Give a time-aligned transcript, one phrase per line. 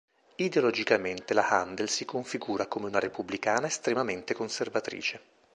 [0.37, 5.21] Ideologicamente la Handel si configura come una repubblicana estremamente conservatrice.